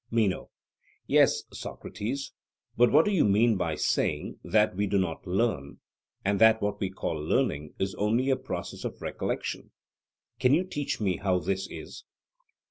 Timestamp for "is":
7.77-7.93, 11.69-12.03